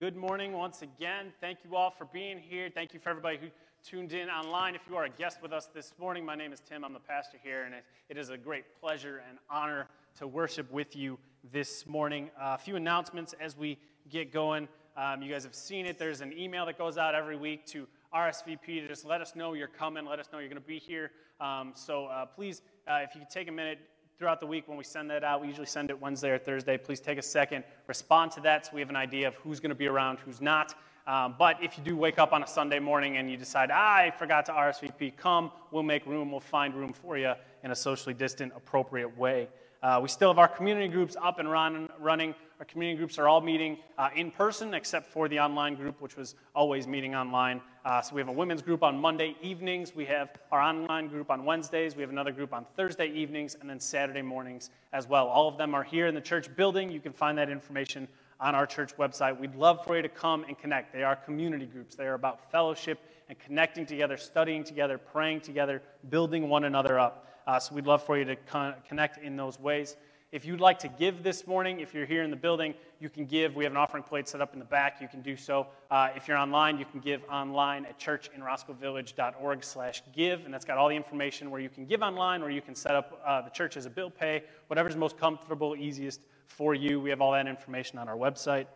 [0.00, 1.30] Good morning once again.
[1.42, 2.70] Thank you all for being here.
[2.74, 3.48] Thank you for everybody who
[3.84, 4.74] tuned in online.
[4.74, 6.86] If you are a guest with us this morning, my name is Tim.
[6.86, 10.72] I'm the pastor here, and it, it is a great pleasure and honor to worship
[10.72, 11.18] with you
[11.52, 12.30] this morning.
[12.40, 13.76] Uh, a few announcements as we
[14.08, 14.68] get going.
[14.96, 15.98] Um, you guys have seen it.
[15.98, 19.52] There's an email that goes out every week to RSVP to just let us know
[19.52, 21.10] you're coming, let us know you're going to be here.
[21.42, 23.80] Um, so uh, please, uh, if you could take a minute,
[24.20, 25.40] throughout the week when we send that out.
[25.40, 26.76] We usually send it Wednesday or Thursday.
[26.76, 29.70] Please take a second, respond to that so we have an idea of who's going
[29.70, 30.74] to be around, who's not.
[31.06, 33.96] Um, but if you do wake up on a Sunday morning and you decide, ah,
[33.96, 37.32] I forgot to RSVP, come, we'll make room, we'll find room for you
[37.64, 39.48] in a socially distant, appropriate way.
[39.82, 42.34] Uh, we still have our community groups up and run, running.
[42.60, 46.14] Our community groups are all meeting uh, in person, except for the online group, which
[46.14, 47.62] was always meeting online.
[47.86, 49.94] Uh, so we have a women's group on Monday evenings.
[49.94, 51.96] We have our online group on Wednesdays.
[51.96, 55.26] We have another group on Thursday evenings, and then Saturday mornings as well.
[55.28, 56.90] All of them are here in the church building.
[56.90, 58.06] You can find that information
[58.40, 59.40] on our church website.
[59.40, 60.92] We'd love for you to come and connect.
[60.92, 61.94] They are community groups.
[61.94, 62.98] They are about fellowship
[63.30, 65.80] and connecting together, studying together, praying together,
[66.10, 67.26] building one another up.
[67.46, 69.96] Uh, so we'd love for you to con- connect in those ways.
[70.32, 73.26] If you'd like to give this morning, if you're here in the building, you can
[73.26, 73.56] give.
[73.56, 75.00] We have an offering plate set up in the back.
[75.00, 75.66] You can do so.
[75.90, 80.78] Uh, if you're online, you can give online at churchinroscoevillage.org slash give, and that's got
[80.78, 83.50] all the information where you can give online or you can set up uh, the
[83.50, 87.00] church as a bill pay, whatever's most comfortable, easiest for you.
[87.00, 88.66] We have all that information on our website.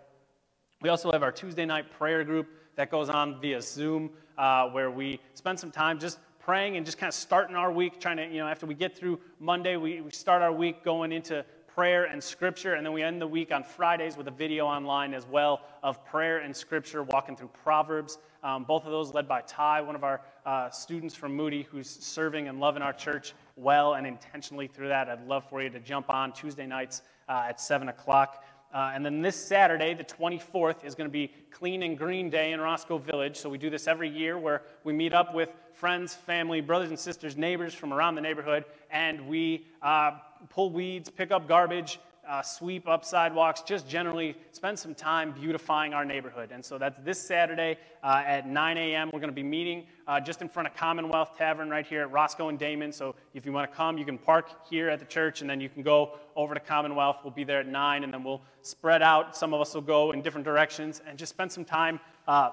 [0.83, 4.91] We also have our Tuesday night prayer group that goes on via Zoom, uh, where
[4.91, 8.27] we spend some time just praying and just kind of starting our week, trying to,
[8.27, 12.05] you know, after we get through Monday, we, we start our week going into prayer
[12.05, 15.27] and scripture, and then we end the week on Fridays with a video online as
[15.27, 18.19] well of prayer and scripture, walking through Proverbs.
[18.43, 21.89] Um, both of those led by Ty, one of our uh, students from Moody, who's
[21.89, 25.09] serving and loving our church well and intentionally through that.
[25.09, 28.45] I'd love for you to jump on Tuesday nights uh, at 7 o'clock.
[28.75, 32.51] Uh, and then this Saturday, the 24th, is going to be Clean and Green Day
[32.51, 33.37] in Roscoe Village.
[33.37, 36.99] So we do this every year where we meet up with friends, family, brothers and
[36.99, 40.19] sisters, neighbors from around the neighborhood, and we uh,
[40.51, 45.95] pull weeds, pick up garbage, uh, sweep up sidewalks, just generally spend some time beautifying
[45.95, 46.51] our neighborhood.
[46.53, 49.11] And so that's this Saturday uh, at 9 a.m.
[49.13, 52.11] We're going to be meeting uh, just in front of Commonwealth Tavern right here at
[52.11, 52.93] Roscoe and Damen.
[52.93, 55.61] So if you want to come, you can park here at the church and then
[55.61, 57.19] you can go over to Commonwealth.
[57.25, 59.37] We'll be there at 9 and then we'll spread out.
[59.37, 62.51] Some of us will go in different directions and just spend some time uh,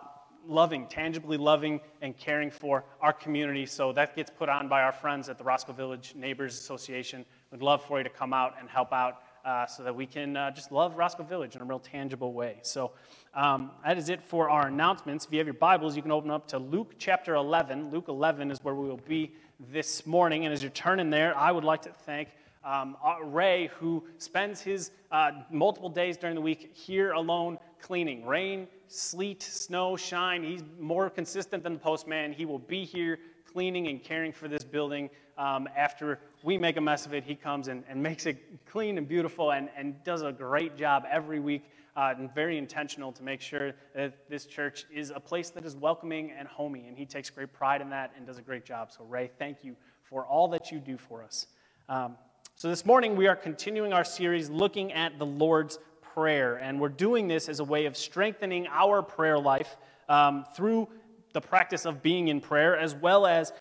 [0.47, 3.65] loving, tangibly loving and caring for our community.
[3.65, 7.25] So that gets put on by our friends at the Roscoe Village Neighbors Association.
[7.51, 10.37] We'd love for you to come out and help out uh, so that we can
[10.37, 12.57] uh, just love Roscoe Village in a real tangible way.
[12.61, 12.91] So
[13.33, 15.25] um, that is it for our announcements.
[15.25, 17.91] If you have your Bibles, you can open up to Luke chapter 11.
[17.91, 19.31] Luke 11 is where we will be
[19.71, 20.45] this morning.
[20.45, 22.29] And as you're turning there, I would like to thank
[22.63, 28.25] um, uh, Ray, who spends his uh, multiple days during the week here alone cleaning.
[28.25, 30.43] Rain, sleet, snow, shine.
[30.43, 32.33] He's more consistent than the postman.
[32.33, 33.19] He will be here
[33.51, 37.35] cleaning and caring for this building um, after we make a mess of it, he
[37.35, 41.39] comes and, and makes it clean and beautiful and, and does a great job every
[41.39, 41.63] week
[41.95, 45.75] uh, and very intentional to make sure that this church is a place that is
[45.75, 46.87] welcoming and homey.
[46.87, 48.91] And he takes great pride in that and does a great job.
[48.91, 51.47] So, Ray, thank you for all that you do for us.
[51.89, 52.15] Um,
[52.55, 55.79] so, this morning we are continuing our series looking at the Lord's
[56.13, 56.55] Prayer.
[56.55, 59.77] And we're doing this as a way of strengthening our prayer life
[60.09, 60.89] um, through
[61.33, 63.53] the practice of being in prayer, as well as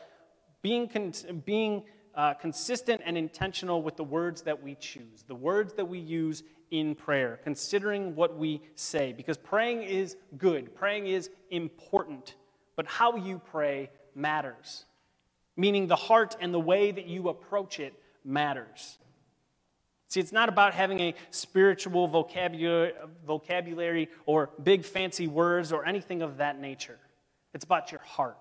[0.60, 1.12] being, con-
[1.44, 1.84] being
[2.20, 6.42] uh, consistent and intentional with the words that we choose, the words that we use
[6.70, 9.14] in prayer, considering what we say.
[9.14, 12.34] Because praying is good, praying is important,
[12.76, 14.84] but how you pray matters.
[15.56, 18.98] Meaning the heart and the way that you approach it matters.
[20.08, 22.92] See, it's not about having a spiritual vocabulary,
[23.26, 26.98] vocabulary or big fancy words or anything of that nature.
[27.54, 28.36] It's about your heart.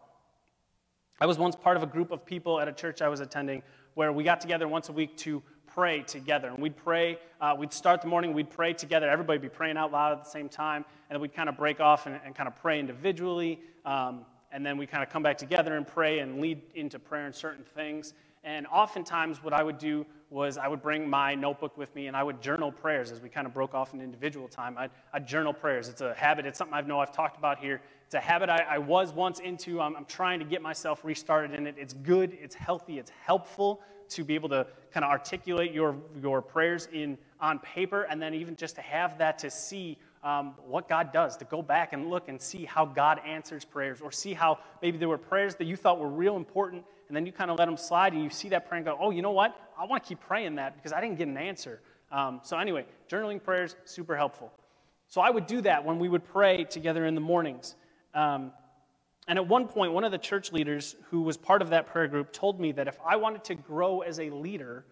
[1.22, 3.62] I was once part of a group of people at a church I was attending
[3.96, 6.48] where we got together once a week to pray together.
[6.48, 9.10] And we'd pray, uh, we'd start the morning, we'd pray together.
[9.10, 10.86] Everybody would be praying out loud at the same time.
[11.10, 13.60] And then we'd kind of break off and, and kind of pray individually.
[13.86, 14.22] Um,
[14.54, 17.34] and then we kind of come back together and pray and lead into prayer in
[17.34, 18.14] certain things.
[18.46, 22.16] And oftentimes, what I would do was I would bring my notebook with me and
[22.16, 24.78] I would journal prayers as we kind of broke off in individual time.
[24.78, 25.90] I'd, I'd journal prayers.
[25.90, 27.82] It's a habit, it's something I know I've talked about here.
[28.06, 29.82] It's a habit I, I was once into.
[29.82, 31.76] I'm, I'm trying to get myself restarted in it.
[31.78, 36.42] It's good, it's healthy, it's helpful to be able to kind of articulate your, your
[36.42, 40.90] prayers in, on paper and then even just to have that to see um, what
[40.90, 44.34] God does, to go back and look and see how God answers prayers, or see
[44.34, 47.50] how maybe there were prayers that you thought were real important, and then you kind
[47.50, 49.56] of let them slide, and you see that prayer and go, oh, you know what?
[49.80, 51.82] I want to keep praying that because I didn't get an answer.
[52.12, 54.52] Um, so, anyway, journaling prayers, super helpful.
[55.08, 57.76] So I would do that when we would pray together in the mornings.
[58.14, 58.52] Um,
[59.28, 62.08] and at one point, one of the church leaders who was part of that prayer
[62.08, 64.86] group told me that if I wanted to grow as a leader,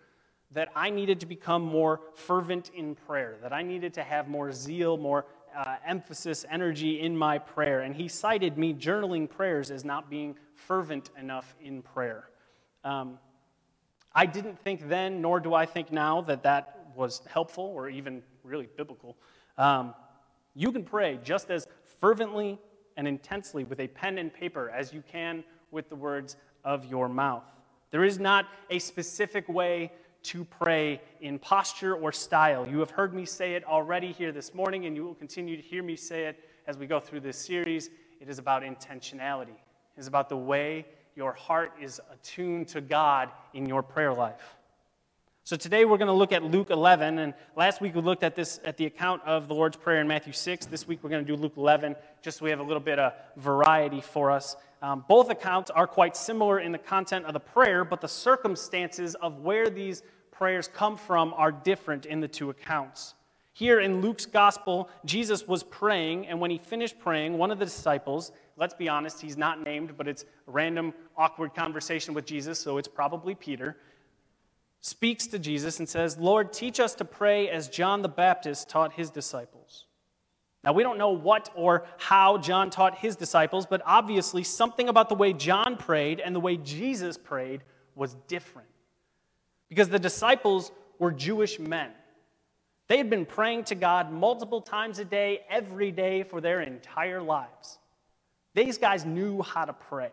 [0.52, 4.52] that I needed to become more fervent in prayer, that I needed to have more
[4.52, 5.26] zeal, more
[5.56, 7.82] uh, emphasis, energy in my prayer.
[7.82, 12.30] And he cited me journaling prayers as not being fervent enough in prayer.
[12.84, 13.20] Um,
[14.18, 18.24] I didn't think then, nor do I think now, that that was helpful or even
[18.44, 19.16] really biblical.
[19.60, 19.94] Um,
[20.56, 21.68] you can pray just as
[22.02, 22.58] fervently
[22.98, 27.08] and intensely with a pen and paper as you can with the words of your
[27.08, 27.44] mouth.
[27.92, 29.92] There is not a specific way
[30.24, 32.68] to pray in posture or style.
[32.68, 35.62] You have heard me say it already here this morning, and you will continue to
[35.62, 37.92] hear me say it as we go through this series.
[38.20, 40.88] It is about intentionality, it is about the way
[41.18, 44.56] your heart is attuned to God in your prayer life.
[45.46, 48.36] So today we're going to look at Luke 11, and last week we looked at
[48.36, 50.68] this at the account of the Lord's Prayer in Matthew 6.
[50.68, 53.00] This week we're going to do Luke 11, just so we have a little bit
[53.00, 54.58] of variety for us.
[54.84, 59.16] Um, both accounts are quite similar in the content of the prayer, but the circumstances
[59.16, 63.16] of where these prayers come from are different in the two accounts.
[63.54, 67.66] Here in Luke's gospel, Jesus was praying, and when he finished praying, one of the
[67.66, 72.60] disciples, let's be honest, he's not named, but it's a random, awkward conversation with Jesus,
[72.60, 73.78] so it's probably Peter,
[74.82, 78.94] speaks to Jesus and says, Lord, teach us to pray as John the Baptist taught
[78.94, 79.86] his disciples.
[80.64, 85.08] Now, we don't know what or how John taught his disciples, but obviously something about
[85.08, 87.62] the way John prayed and the way Jesus prayed
[87.96, 88.68] was different.
[89.70, 91.92] Because the disciples were Jewish men.
[92.88, 97.22] They had been praying to God multiple times a day, every day for their entire
[97.22, 97.80] lives.
[98.58, 100.10] These guys knew how to pray.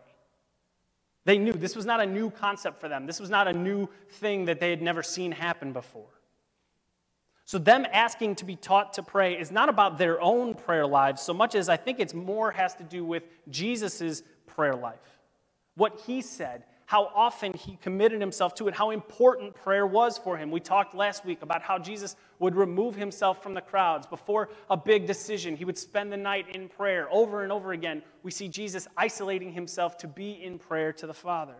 [1.23, 3.07] They knew this was not a new concept for them.
[3.07, 6.21] This was not a new thing that they had never seen happen before.
[7.45, 11.23] So, them asking to be taught to pray is not about their own prayer lives
[11.23, 15.19] so much as I think it's more has to do with Jesus' prayer life.
[15.73, 20.37] What he said, how often he committed himself to it, how important prayer was for
[20.37, 20.51] him.
[20.51, 24.05] We talked last week about how Jesus would remove himself from the crowds.
[24.05, 27.07] Before a big decision, he would spend the night in prayer.
[27.11, 31.13] Over and over again, we see Jesus isolating himself to be in prayer to the
[31.13, 31.55] Father.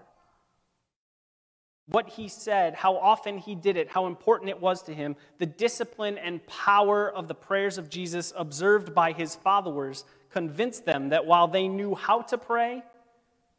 [1.87, 5.45] What he said, how often he did it, how important it was to him, the
[5.45, 11.25] discipline and power of the prayers of Jesus observed by his followers convinced them that
[11.25, 12.83] while they knew how to pray,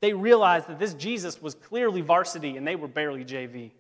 [0.01, 3.71] they realized that this Jesus was clearly varsity and they were barely JV.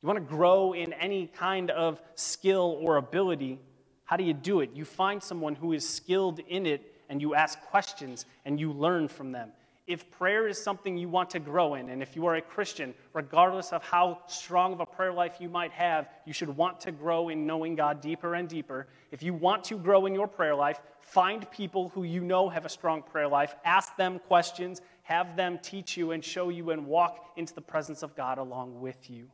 [0.00, 3.58] You want to grow in any kind of skill or ability,
[4.04, 4.70] how do you do it?
[4.72, 9.08] You find someone who is skilled in it and you ask questions and you learn
[9.08, 9.50] from them.
[9.88, 12.94] If prayer is something you want to grow in, and if you are a Christian,
[13.14, 16.92] regardless of how strong of a prayer life you might have, you should want to
[16.92, 18.86] grow in knowing God deeper and deeper.
[19.10, 22.66] If you want to grow in your prayer life, Find people who you know have
[22.66, 26.86] a strong prayer life, ask them questions, have them teach you and show you and
[26.86, 29.30] walk into the presence of God along with you.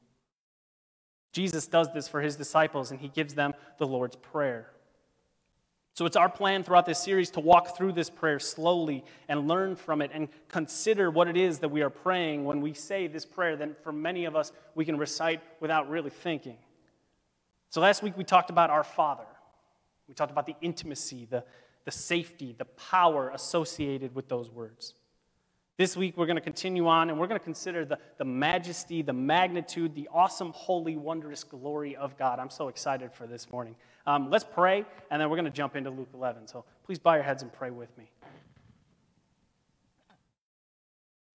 [1.32, 4.68] Jesus does this for his disciples, and he gives them the Lord's Prayer.
[5.94, 9.74] So it's our plan throughout this series to walk through this prayer slowly and learn
[9.74, 13.24] from it and consider what it is that we are praying when we say this
[13.24, 16.56] prayer that for many of us we can recite without really thinking.
[17.70, 19.26] So last week we talked about our Father.
[20.08, 21.44] We talked about the intimacy, the,
[21.84, 24.94] the safety, the power associated with those words.
[25.76, 29.02] This week, we're going to continue on and we're going to consider the, the majesty,
[29.02, 32.38] the magnitude, the awesome, holy, wondrous glory of God.
[32.38, 33.74] I'm so excited for this morning.
[34.06, 36.46] Um, let's pray, and then we're going to jump into Luke 11.
[36.46, 38.08] So please bow your heads and pray with me.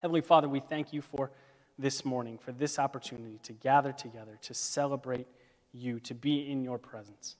[0.01, 1.31] Heavenly Father, we thank you for
[1.77, 5.27] this morning, for this opportunity to gather together, to celebrate
[5.73, 7.35] you, to be in your presence.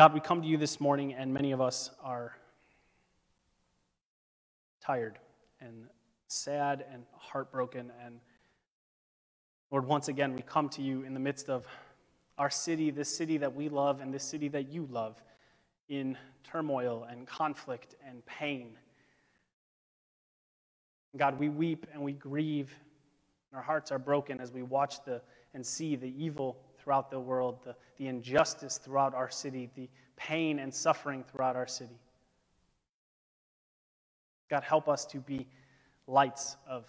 [0.00, 2.34] God, we come to you this morning, and many of us are
[4.80, 5.18] tired
[5.60, 5.88] and
[6.26, 7.92] sad and heartbroken.
[8.02, 8.18] And
[9.70, 11.66] Lord, once again, we come to you in the midst of
[12.38, 15.22] our city, this city that we love, and this city that you love,
[15.90, 18.78] in turmoil and conflict and pain.
[21.14, 22.74] God, we weep and we grieve,
[23.52, 25.20] and our hearts are broken as we watch the
[25.52, 30.58] and see the evil throughout the world, the, the injustice throughout our city, the pain
[30.58, 31.98] and suffering throughout our city.
[34.48, 35.46] God, help us to be
[36.06, 36.84] lights of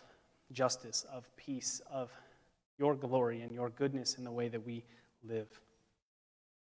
[0.52, 2.12] justice, of peace, of
[2.78, 4.84] your glory and your goodness in the way that we
[5.24, 5.48] live.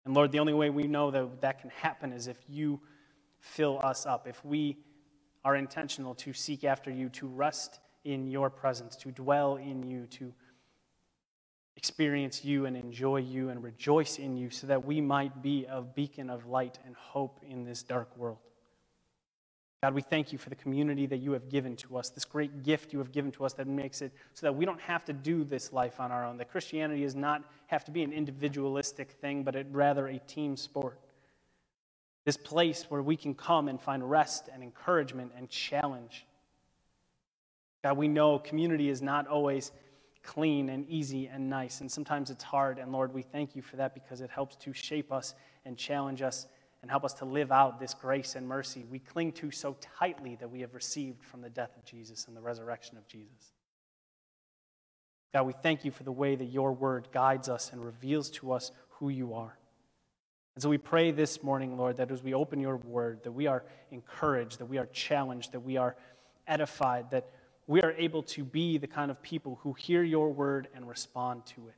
[0.05, 2.81] And Lord, the only way we know that that can happen is if you
[3.41, 4.79] fill us up, if we
[5.45, 10.07] are intentional to seek after you, to rest in your presence, to dwell in you,
[10.07, 10.33] to
[11.77, 15.83] experience you and enjoy you and rejoice in you so that we might be a
[15.83, 18.39] beacon of light and hope in this dark world.
[19.83, 22.63] God, we thank you for the community that you have given to us, this great
[22.63, 25.13] gift you have given to us that makes it so that we don't have to
[25.13, 26.39] do this life on our own.
[26.39, 30.57] That Christianity does not have to be an individualistic thing, but it, rather a team
[30.57, 30.99] sport.
[32.25, 36.25] This place where we can come and find rest and encouragement and challenge.
[37.83, 39.71] God, we know community is not always
[40.25, 42.79] clean and easy and nice, and sometimes it's hard.
[42.79, 46.23] And Lord, we thank you for that because it helps to shape us and challenge
[46.23, 46.47] us
[46.83, 50.37] and help us to live out this grace and mercy we cling to so tightly
[50.37, 53.53] that we have received from the death of Jesus and the resurrection of Jesus.
[55.33, 58.53] God, we thank you for the way that your word guides us and reveals to
[58.53, 59.59] us who you are.
[60.55, 63.47] And so we pray this morning, Lord, that as we open your word, that we
[63.47, 65.97] are encouraged, that we are challenged, that we are
[66.47, 67.31] edified, that
[67.67, 71.47] we are able to be the kind of people who hear your word and respond
[71.47, 71.75] to it.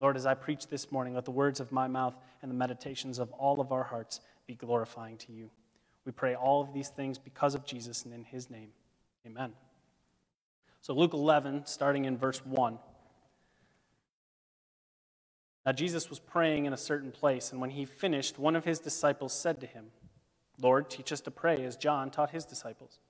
[0.00, 3.18] Lord, as I preach this morning, let the words of my mouth and the meditations
[3.18, 5.50] of all of our hearts be glorifying to you.
[6.04, 8.70] We pray all of these things because of Jesus and in his name.
[9.26, 9.52] Amen.
[10.80, 12.78] So, Luke 11, starting in verse 1.
[15.66, 18.78] Now, Jesus was praying in a certain place, and when he finished, one of his
[18.78, 19.86] disciples said to him,
[20.60, 23.00] Lord, teach us to pray as John taught his disciples.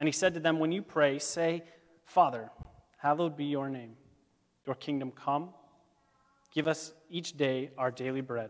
[0.00, 1.62] And he said to them, When you pray, say,
[2.04, 2.50] Father,
[2.98, 3.96] hallowed be your name.
[4.66, 5.50] Your kingdom come
[6.56, 8.48] Give us each day our daily bread,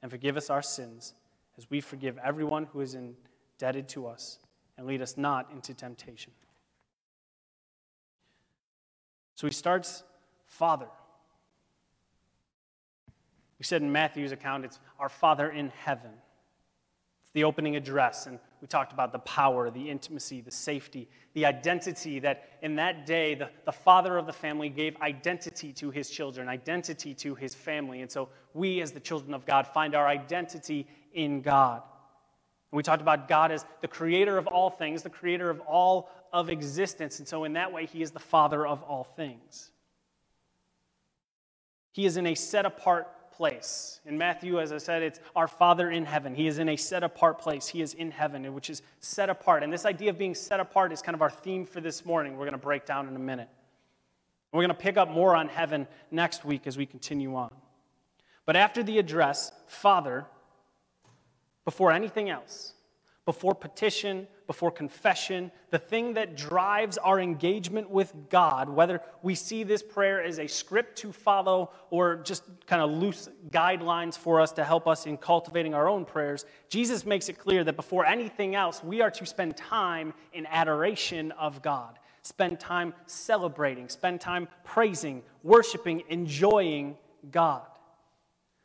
[0.00, 1.12] and forgive us our sins,
[1.58, 4.38] as we forgive everyone who is indebted to us,
[4.78, 6.32] and lead us not into temptation.
[9.34, 10.04] So he starts,
[10.46, 10.86] Father.
[13.58, 16.12] We said in Matthew's account, it's our Father in heaven
[17.34, 22.18] the opening address, and we talked about the power, the intimacy, the safety, the identity
[22.20, 26.48] that in that day the, the father of the family gave identity to his children,
[26.48, 28.02] identity to his family.
[28.02, 31.82] And so we, as the children of God, find our identity in God.
[32.70, 36.10] And we talked about God as the creator of all things, the creator of all
[36.32, 37.18] of existence.
[37.18, 39.70] And so, in that way, he is the father of all things.
[41.92, 44.00] He is in a set apart place.
[44.06, 46.34] In Matthew, as I said, it's our Father in heaven.
[46.34, 47.66] He is in a set apart place.
[47.66, 49.62] He is in heaven, which is set apart.
[49.62, 52.32] And this idea of being set apart is kind of our theme for this morning.
[52.32, 53.48] We're going to break down in a minute.
[54.52, 57.50] We're going to pick up more on heaven next week as we continue on.
[58.44, 60.26] But after the address, Father,
[61.64, 62.74] before anything else,
[63.24, 69.62] before petition, before confession, the thing that drives our engagement with God, whether we see
[69.62, 74.50] this prayer as a script to follow or just kind of loose guidelines for us
[74.52, 78.56] to help us in cultivating our own prayers, Jesus makes it clear that before anything
[78.56, 81.98] else, we are to spend time in adoration of God.
[82.22, 86.96] Spend time celebrating, spend time praising, worshiping, enjoying
[87.30, 87.62] God.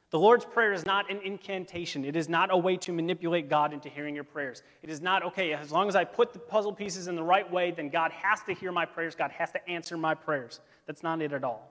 [0.10, 2.06] The Lord's Prayer is not an incantation.
[2.06, 4.64] It is not a way to manipulate God into hearing your prayers.
[4.82, 7.50] It is not, okay, as long as I put the puzzle pieces in the right
[7.52, 9.16] way, then God has to hear my prayers.
[9.16, 10.62] God has to answer my prayers.
[10.86, 11.70] That's not it at all.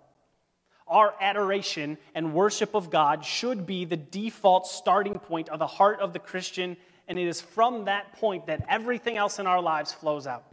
[0.87, 6.00] Our adoration and worship of God should be the default starting point of the heart
[6.00, 6.76] of the Christian,
[7.09, 10.45] and it is from that point that everything else in our lives flows out.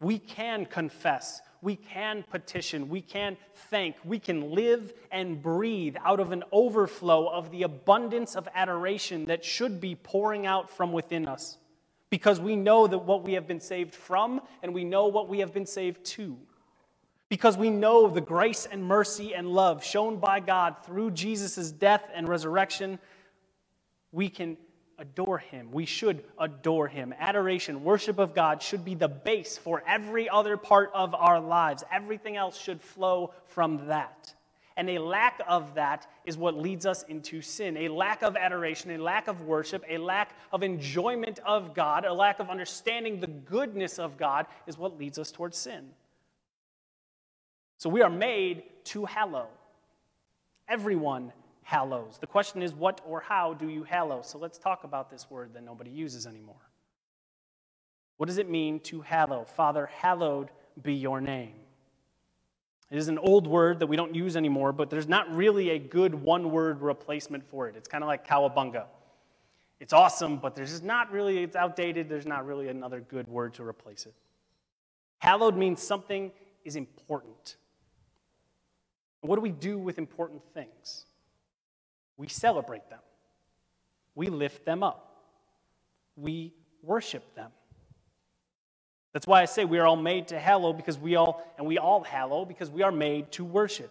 [0.00, 3.36] We can confess we can petition, we can
[3.70, 9.24] thank, we can live and breathe out of an overflow of the abundance of adoration
[9.26, 11.58] that should be pouring out from within us.
[12.10, 15.40] Because we know that what we have been saved from and we know what we
[15.40, 16.36] have been saved to.
[17.28, 22.08] Because we know the grace and mercy and love shown by God through Jesus' death
[22.14, 22.98] and resurrection,
[24.12, 24.56] we can
[24.98, 25.70] adore him.
[25.70, 27.14] We should adore him.
[27.18, 31.84] Adoration, worship of God should be the base for every other part of our lives.
[31.92, 34.34] Everything else should flow from that.
[34.76, 37.76] And a lack of that is what leads us into sin.
[37.76, 42.12] A lack of adoration, a lack of worship, a lack of enjoyment of God, a
[42.12, 45.88] lack of understanding the goodness of God is what leads us towards sin.
[47.78, 49.48] So we are made to hallow.
[50.68, 51.32] Everyone
[51.68, 52.16] hallows.
[52.18, 54.22] The question is, what or how do you hallow?
[54.22, 56.70] So let's talk about this word that nobody uses anymore.
[58.16, 59.44] What does it mean to hallow?
[59.44, 60.48] Father, hallowed
[60.82, 61.52] be your name.
[62.90, 65.78] It is an old word that we don't use anymore, but there's not really a
[65.78, 67.76] good one word replacement for it.
[67.76, 68.86] It's kind of like cowabunga.
[69.78, 72.08] It's awesome, but there's just not really, it's outdated.
[72.08, 74.14] There's not really another good word to replace it.
[75.18, 76.32] Hallowed means something
[76.64, 77.56] is important.
[79.20, 81.04] What do we do with important things?
[82.18, 82.98] We celebrate them.
[84.14, 85.22] We lift them up.
[86.16, 87.50] We worship them.
[89.12, 91.78] That's why I say we are all made to hallow because we all, and we
[91.78, 93.90] all hallow because we are made to worship.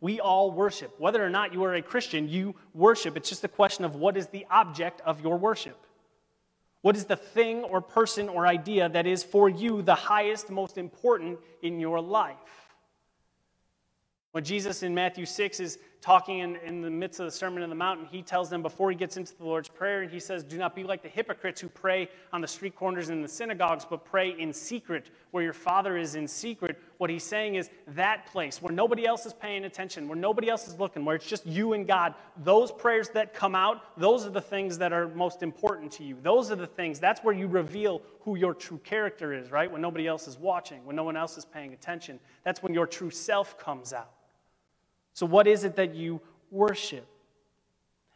[0.00, 0.98] We all worship.
[0.98, 3.16] Whether or not you are a Christian, you worship.
[3.16, 5.78] It's just a question of what is the object of your worship.
[6.80, 10.78] What is the thing or person or idea that is for you the highest, most
[10.78, 12.36] important in your life?
[14.32, 17.68] When Jesus in Matthew 6 is talking in, in the midst of the Sermon on
[17.68, 20.42] the Mount, he tells them before he gets into the Lord's Prayer, and he says,
[20.42, 23.28] Do not be like the hypocrites who pray on the street corners and in the
[23.28, 26.78] synagogues, but pray in secret, where your Father is in secret.
[26.98, 30.66] What he's saying is that place where nobody else is paying attention, where nobody else
[30.68, 32.14] is looking, where it's just you and God,
[32.44, 36.16] those prayers that come out, those are the things that are most important to you.
[36.22, 39.70] Those are the things, that's where you reveal who your true character is, right?
[39.70, 42.20] When nobody else is watching, when no one else is paying attention.
[42.44, 44.12] That's when your true self comes out.
[45.20, 47.06] So, what is it that you worship?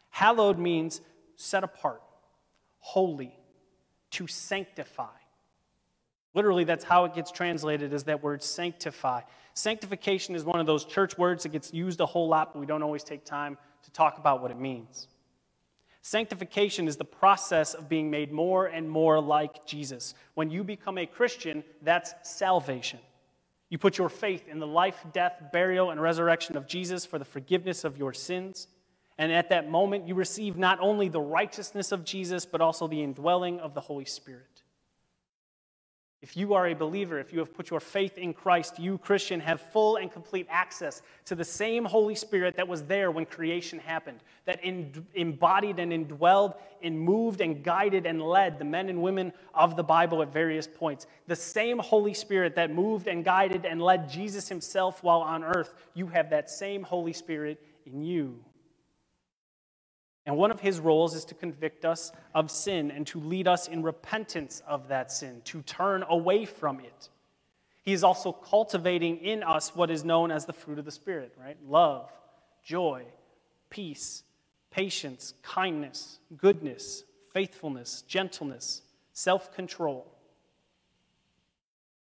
[0.09, 1.01] Hallowed means
[1.35, 2.01] set apart,
[2.79, 3.37] holy,
[4.09, 5.15] to sanctify.
[6.33, 9.21] Literally, that's how it gets translated, is that word sanctify.
[9.53, 12.65] Sanctification is one of those church words that gets used a whole lot, but we
[12.65, 15.07] don't always take time to talk about what it means.
[16.01, 20.15] Sanctification is the process of being made more and more like Jesus.
[20.33, 22.97] When you become a Christian, that's salvation.
[23.69, 27.25] You put your faith in the life, death, burial, and resurrection of Jesus for the
[27.25, 28.67] forgiveness of your sins.
[29.17, 33.01] And at that moment, you receive not only the righteousness of Jesus, but also the
[33.01, 34.54] indwelling of the Holy Spirit.
[36.21, 39.39] If you are a believer, if you have put your faith in Christ, you, Christian,
[39.41, 43.77] have full and complete access to the same Holy Spirit that was there when creation
[43.77, 49.01] happened, that in, embodied and indwelled and moved and guided and led the men and
[49.01, 51.05] women of the Bible at various points.
[51.27, 55.75] The same Holy Spirit that moved and guided and led Jesus himself while on earth,
[55.93, 58.39] you have that same Holy Spirit in you.
[60.25, 63.67] And one of his roles is to convict us of sin and to lead us
[63.67, 67.09] in repentance of that sin, to turn away from it.
[67.83, 71.35] He is also cultivating in us what is known as the fruit of the Spirit,
[71.39, 71.57] right?
[71.67, 72.11] Love,
[72.63, 73.03] joy,
[73.69, 74.23] peace,
[74.71, 78.81] patience, kindness, goodness, faithfulness, gentleness,
[79.13, 80.11] self control.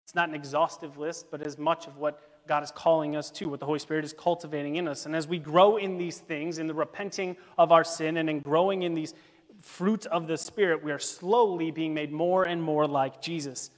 [0.04, 3.48] It's not an exhaustive list, but as much of what God is calling us to,
[3.48, 5.06] what the Holy Spirit is cultivating in us.
[5.06, 8.40] And as we grow in these things, in the repenting of our sin and in
[8.40, 9.14] growing in these
[9.60, 13.70] fruits of the Spirit, we are slowly being made more and more like Jesus.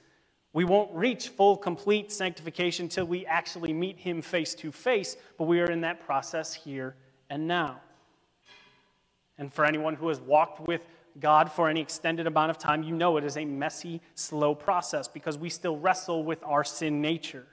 [0.53, 5.45] We won't reach full, complete sanctification till we actually meet Him face to face, but
[5.45, 6.95] we are in that process here
[7.29, 7.81] and now.
[9.37, 10.85] And for anyone who has walked with
[11.19, 15.07] God for any extended amount of time, you know it is a messy, slow process
[15.07, 17.47] because we still wrestle with our sin nature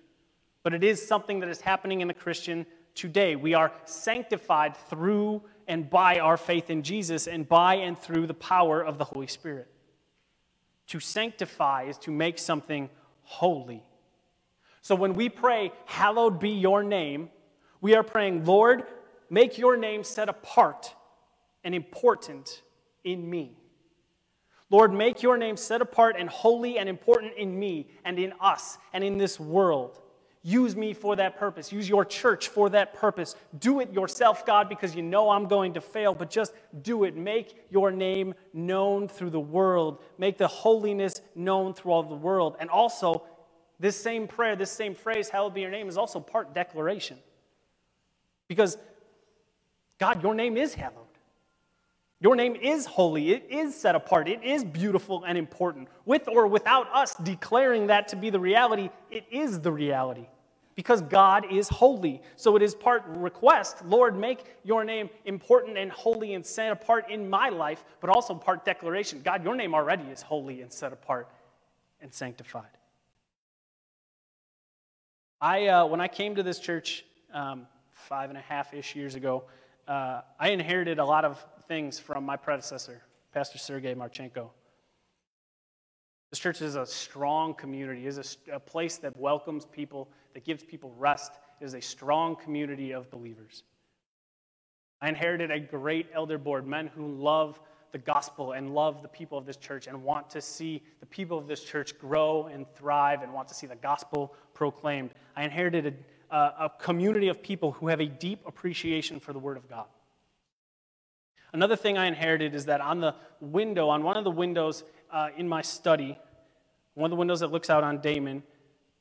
[0.67, 3.37] but it is something that is happening in the Christian today.
[3.37, 8.35] We are sanctified through and by our faith in Jesus and by and through the
[8.35, 9.69] power of the Holy Spirit.
[10.89, 12.91] To sanctify is to make something
[13.23, 13.85] holy.
[14.83, 17.31] So when we pray, Hallowed be your name,
[17.81, 18.87] we are praying, Lord,
[19.31, 20.93] make your name set apart
[21.63, 22.61] and important
[23.05, 23.57] in me.
[24.69, 28.79] Lord, make your name set apart and holy and important in me and in us
[28.93, 30.01] and in this world.
[30.47, 31.73] Use me for that purpose.
[31.73, 33.35] Use your church for that purpose.
[33.59, 37.17] Do it yourself, God, because you know I'm going to fail, but just do it.
[37.17, 40.05] Make your name known through the world.
[40.19, 42.55] Make the holiness known through all the world.
[42.61, 43.25] And also,
[43.81, 47.19] this same prayer, this same phrase, hallowed be your name, is also part declaration.
[48.47, 48.79] Because,
[49.99, 51.09] God, your name is hallowed.
[52.21, 53.33] Your name is holy.
[53.33, 54.29] It is set apart.
[54.29, 55.89] It is beautiful and important.
[56.05, 60.29] With or without us declaring that to be the reality, it is the reality
[60.77, 62.23] because God is holy.
[62.37, 67.11] So it is part request, Lord, make your name important and holy and set apart
[67.11, 69.23] in my life, but also part declaration.
[69.25, 71.29] God, your name already is holy and set apart
[72.01, 72.65] and sanctified.
[75.41, 79.15] I, uh, when I came to this church um, five and a half ish years
[79.15, 79.45] ago,
[79.89, 84.51] uh, I inherited a lot of things from my predecessor, Pastor Sergei Marchenko.
[86.31, 90.63] This church is a strong community, is a, a place that welcomes people, that gives
[90.63, 91.33] people rest.
[91.63, 93.63] It is a strong community of believers.
[95.01, 97.59] I inherited a great elder board, men who love
[97.91, 101.39] the gospel and love the people of this church and want to see the people
[101.39, 105.13] of this church grow and thrive and want to see the gospel proclaimed.
[105.35, 109.57] I inherited a, a community of people who have a deep appreciation for the Word
[109.57, 109.87] of God.
[111.55, 115.31] Another thing I inherited is that on the window, on one of the windows uh,
[115.35, 116.19] in my study,
[116.93, 118.43] one of the windows that looks out on Damen,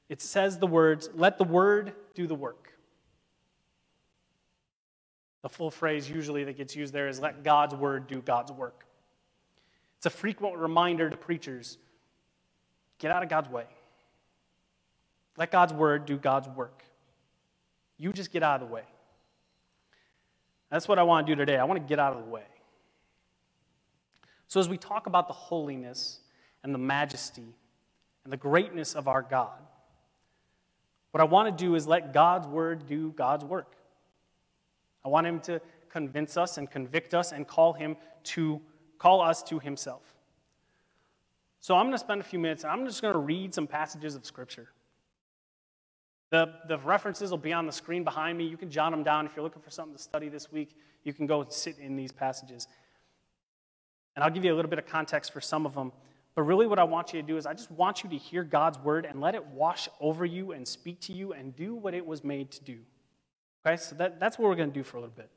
[0.10, 2.72] it says the words, let the word do the work.
[5.42, 8.86] The full phrase usually that gets used there is let God's word do God's work.
[9.98, 11.78] It's a frequent reminder to preachers
[13.00, 13.66] get out of God's way.
[15.38, 16.84] Let God's word do God's work.
[17.98, 18.84] You just get out of the way.
[20.70, 21.58] That's what I want to do today.
[21.58, 22.44] I want to get out of the way.
[24.48, 26.20] So, as we talk about the holiness
[26.64, 27.56] and the majesty
[28.24, 29.60] and the greatness of our God,
[31.16, 33.78] what I want to do is let God's word do God's work.
[35.06, 38.60] I want him to convince us and convict us and call him to
[38.98, 40.02] call us to himself.
[41.62, 43.66] So I'm going to spend a few minutes and I'm just going to read some
[43.66, 44.68] passages of scripture.
[46.32, 48.46] The, the references will be on the screen behind me.
[48.46, 49.26] You can jot them down.
[49.26, 50.76] If you're looking for something to study this week,
[51.06, 52.68] you can go sit in these passages.
[54.18, 55.94] And I'll give you a little bit of context for some of them.
[56.36, 58.44] But really, what I want you to do is I just want you to hear
[58.44, 61.94] God's word and let it wash over you and speak to you and do what
[61.94, 62.80] it was made to do.
[63.66, 65.30] Okay, so that, that's what we're going to do for a little bit.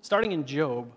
[0.00, 0.92] Starting in Job,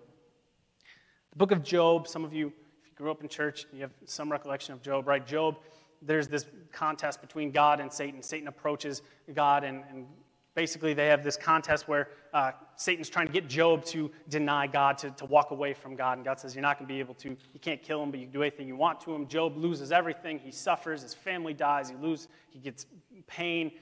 [1.32, 3.90] the book of Job, some of you, if you grew up in church, you have
[4.04, 5.26] some recollection of Job, right?
[5.26, 5.56] Job,
[6.02, 8.22] there's this contest between God and Satan.
[8.22, 9.02] Satan approaches
[9.34, 10.06] God, and, and
[10.54, 14.98] basically they have this contest where uh, Satan's trying to get Job to deny God,
[14.98, 16.18] to, to walk away from God.
[16.18, 18.20] And God says, You're not going to be able to, you can't kill him, but
[18.20, 19.26] you can do anything you want to him.
[19.26, 20.38] Job loses everything.
[20.38, 21.02] He suffers.
[21.02, 21.90] His family dies.
[21.90, 22.86] He loses, he gets
[23.26, 23.72] pain.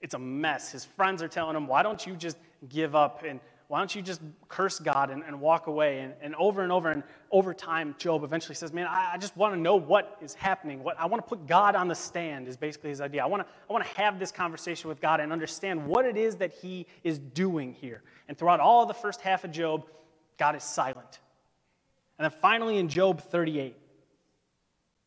[0.00, 0.70] It's a mess.
[0.70, 2.36] His friends are telling him, Why don't you just
[2.68, 5.98] give up and why don't you just curse God and, and walk away?
[5.98, 7.02] And, and over and over and
[7.32, 10.84] over time, Job eventually says, Man, I, I just want to know what is happening.
[10.84, 13.24] What, I want to put God on the stand, is basically his idea.
[13.24, 16.16] I want, to, I want to have this conversation with God and understand what it
[16.16, 18.02] is that he is doing here.
[18.28, 19.84] And throughout all the first half of Job,
[20.38, 21.18] God is silent.
[22.18, 23.76] And then finally, in Job 38,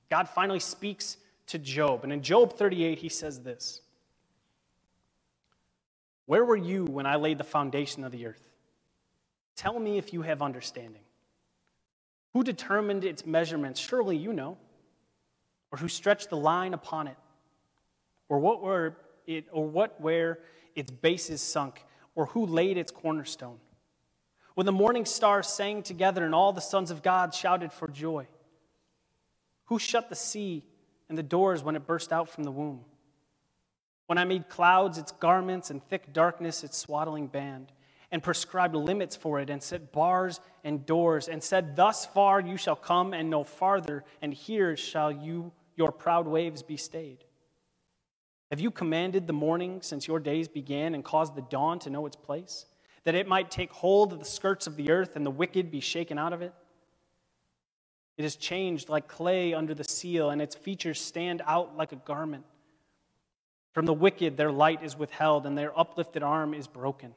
[0.09, 1.15] God finally speaks
[1.47, 2.03] to Job.
[2.03, 3.79] And in Job 38, he says this
[6.25, 8.48] Where were you when I laid the foundation of the earth?
[9.59, 11.01] Tell me if you have understanding.
[12.31, 13.77] Who determined its measurements?
[13.77, 14.57] Surely you know.
[15.73, 17.17] Or who stretched the line upon it?
[18.29, 18.95] Or what were
[19.27, 20.39] it or what where
[20.75, 21.83] its bases sunk?
[22.15, 23.57] Or who laid its cornerstone?
[24.55, 28.27] When the morning stars sang together and all the sons of God shouted for joy.
[29.65, 30.63] Who shut the sea
[31.09, 32.85] and the doors when it burst out from the womb?
[34.05, 37.73] When I made clouds its garments and thick darkness its swaddling band
[38.11, 42.57] and prescribed limits for it and set bars and doors and said thus far you
[42.57, 47.23] shall come and no farther and here shall you your proud waves be stayed.
[48.49, 52.05] Have you commanded the morning since your days began and caused the dawn to know
[52.05, 52.65] its place
[53.03, 55.79] that it might take hold of the skirts of the earth and the wicked be
[55.79, 56.53] shaken out of it?
[58.17, 61.97] It is changed like clay under the seal and its features stand out like a
[61.97, 62.43] garment.
[63.71, 67.13] From the wicked their light is withheld and their uplifted arm is broken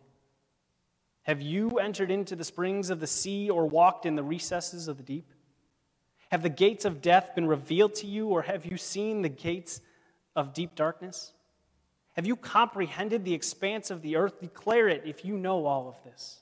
[1.22, 4.96] have you entered into the springs of the sea or walked in the recesses of
[4.96, 5.32] the deep?
[6.30, 9.80] Have the gates of death been revealed to you, or have you seen the gates
[10.34, 11.32] of deep darkness?
[12.12, 14.40] Have you comprehended the expanse of the earth?
[14.40, 16.40] Declare it if you know all of this.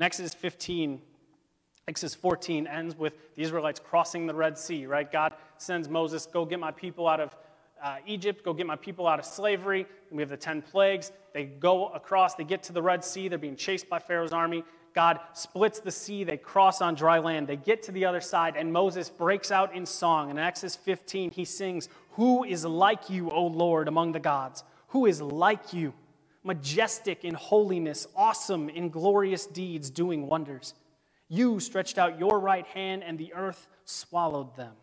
[0.00, 1.00] Exodus 15,
[1.86, 5.10] Exodus 14 ends with the Israelites crossing the Red Sea, right?
[5.10, 7.36] God sends Moses, go get my people out of
[7.82, 9.86] uh, Egypt, go get my people out of slavery.
[10.08, 11.12] And we have the 10 plagues.
[11.34, 13.28] They go across, they get to the Red Sea.
[13.28, 14.64] They're being chased by Pharaoh's army.
[14.94, 16.24] God splits the sea.
[16.24, 17.46] They cross on dry land.
[17.46, 20.30] They get to the other side, and Moses breaks out in song.
[20.30, 24.64] In Exodus 15, he sings, Who is like you, O Lord, among the gods?
[24.88, 25.94] Who is like you?
[26.44, 30.74] Majestic in holiness, awesome in glorious deeds, doing wonders.
[31.28, 34.74] You stretched out your right hand, and the earth swallowed them.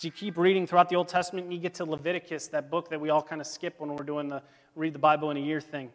[0.00, 2.88] As you keep reading throughout the Old Testament, and you get to Leviticus, that book
[2.88, 4.40] that we all kind of skip when we're doing the
[4.74, 5.92] read the Bible in a year thing.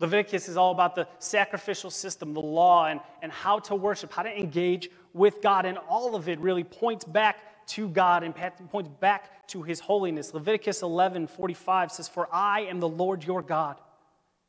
[0.00, 4.22] Leviticus is all about the sacrificial system, the law, and, and how to worship, how
[4.22, 5.66] to engage with God.
[5.66, 8.34] And all of it really points back to God and
[8.70, 10.32] points back to his holiness.
[10.32, 13.78] Leviticus 11 45 says, For I am the Lord your God.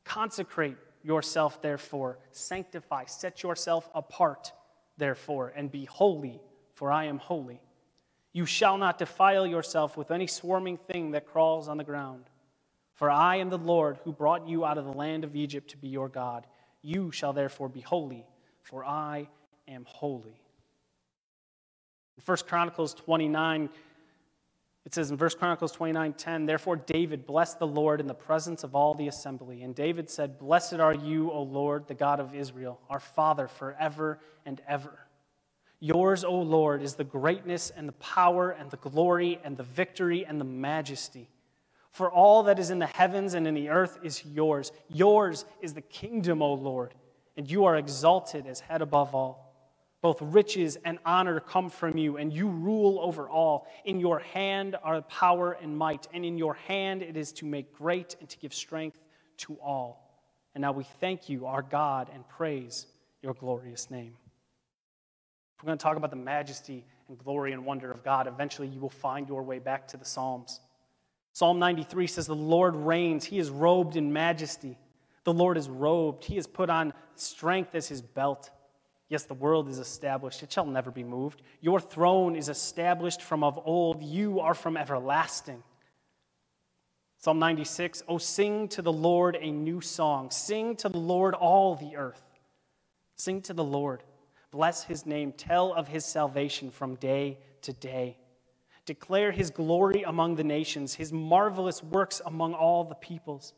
[0.06, 2.18] Consecrate yourself, therefore.
[2.32, 4.54] Sanctify, set yourself apart,
[4.98, 6.40] therefore, and be holy,
[6.76, 7.60] for I am holy.
[8.36, 12.26] You shall not defile yourself with any swarming thing that crawls on the ground.
[12.94, 15.78] For I am the Lord who brought you out of the land of Egypt to
[15.78, 16.46] be your God.
[16.82, 18.26] You shall therefore be holy,
[18.62, 19.30] for I
[19.70, 20.42] am holy.
[22.18, 23.70] In 1 Chronicles 29,
[24.86, 28.66] it says in 1 Chronicles 29 10, Therefore David blessed the Lord in the presence
[28.66, 29.62] of all the assembly.
[29.62, 34.20] And David said, Blessed are you, O Lord, the God of Israel, our Father, forever
[34.46, 35.05] and ever.
[35.80, 40.26] Yours, O Lord, is the greatness and the power and the glory and the victory
[40.26, 41.30] and the majesty.
[41.92, 44.72] For all that is in the heavens and in the earth is yours.
[44.90, 46.94] Yours is the kingdom, O Lord,
[47.38, 49.46] and you are exalted as head above all.
[50.02, 53.66] Both riches and honor come from you, and you rule over all.
[53.86, 57.74] In your hand are power and might, and in your hand it is to make
[57.74, 59.00] great and to give strength
[59.38, 60.22] to all.
[60.54, 62.86] And now we thank you, our God, and praise
[63.22, 64.16] your glorious name.
[65.56, 68.68] If we're going to talk about the majesty and glory and wonder of God, eventually
[68.68, 70.60] you will find your way back to the Psalms.
[71.34, 74.78] Psalm 93 says, The Lord reigns, he is robed in majesty.
[75.24, 78.50] The Lord is robed, he has put on strength as his belt.
[79.10, 81.42] Yes, the world is established, it shall never be moved.
[81.62, 85.64] Your throne is established from of old, you are from everlasting.
[87.18, 90.30] Psalm 96 Oh, sing to the Lord a new song.
[90.32, 92.22] Sing to the Lord all the earth.
[93.16, 94.04] Sing to the Lord.
[94.56, 95.34] Bless his name.
[95.34, 98.16] Tell of his salvation from day to day.
[98.86, 103.52] Declare his glory among the nations, his marvelous works among all the peoples.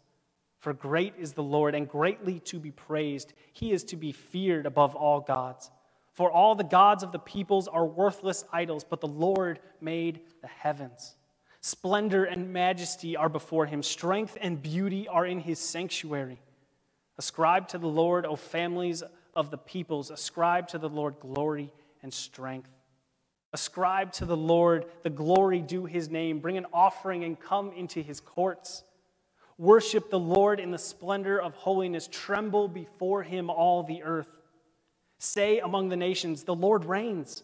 [0.57, 3.33] For great is the Lord and greatly to be praised.
[3.53, 5.69] He is to be feared above all gods.
[6.13, 10.47] For all the gods of the peoples are worthless idols, but the Lord made the
[10.47, 11.15] heavens.
[11.62, 16.39] Splendor and majesty are before him, strength and beauty are in his sanctuary.
[17.19, 19.03] Ascribe to the Lord, O families
[19.38, 21.71] of the peoples, ascribe to the Lord glory
[22.02, 22.71] and strength.
[23.54, 26.39] Ascribe to the Lord the glory due his name.
[26.39, 28.84] Bring an offering and come into his courts.
[29.58, 32.10] Worship the Lord in the splendor of holiness.
[32.12, 34.41] Tremble before him, all the earth.
[35.19, 37.43] Say among the nations, The Lord reigns.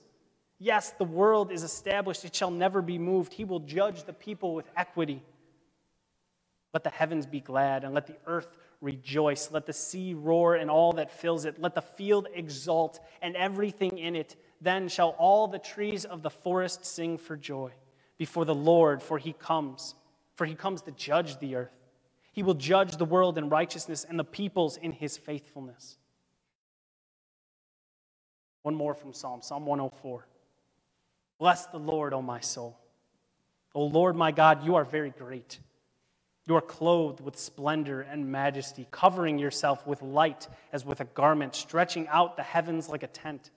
[0.60, 3.34] Yes, the world is established, it shall never be moved.
[3.34, 5.21] He will judge the people with equity.
[6.73, 8.47] Let the heavens be glad, and let the earth
[8.84, 9.50] rejoice.
[9.52, 11.60] Let the sea roar and all that fills it.
[11.60, 14.36] Let the field exult and everything in it.
[14.62, 17.72] Then shall all the trees of the forest sing for joy
[18.17, 19.96] before the Lord, for he comes,
[20.36, 21.74] for he comes to judge the earth.
[22.34, 25.98] He will judge the world in righteousness and the peoples in his faithfulness.
[28.63, 30.28] One more from Psalm, Psalm 104.
[31.38, 32.80] Bless the Lord, O my soul.
[33.76, 35.60] O Lord my God, you are very great.
[36.45, 41.56] You are clothed with splendor and majesty, covering yourself with light as with a garment,
[41.56, 43.51] stretching out the heavens like a tent.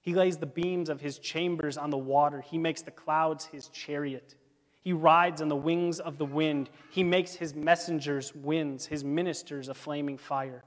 [0.00, 2.40] He lays the beams of his chambers on the water.
[2.40, 4.36] He makes the clouds his chariot.
[4.82, 6.68] He rides on the wings of the wind.
[6.90, 10.62] He makes his messengers winds, his ministers a flaming fire.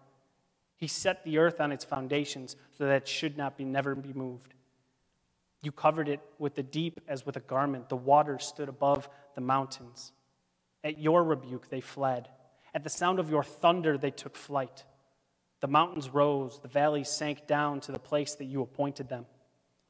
[0.75, 4.13] He set the earth on its foundations so that it should not be never be
[4.13, 4.53] moved.
[5.62, 7.89] You covered it with the deep as with a garment.
[7.89, 10.12] The waters stood above the mountains.
[10.88, 12.30] At your rebuke they fled.
[12.73, 14.86] At the sound of your thunder they took flight.
[15.60, 19.26] The mountains rose, the valleys sank down to the place that you appointed them.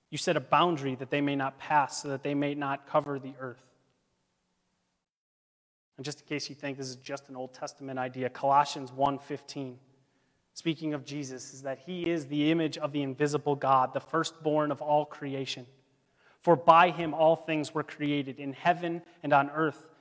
[0.09, 3.19] You set a boundary that they may not pass, so that they may not cover
[3.19, 3.63] the earth.
[5.97, 9.77] And just in case you think this is just an Old Testament idea, Colossians 1:15,
[10.55, 14.71] speaking of Jesus, is that he is the image of the invisible God, the firstborn
[14.71, 15.67] of all creation.
[16.39, 19.86] For by him all things were created in heaven and on earth,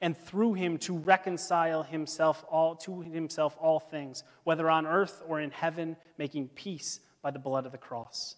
[0.00, 5.40] and through him to reconcile himself all to himself all things, whether on earth or
[5.40, 8.36] in heaven, making peace by the blood of the cross.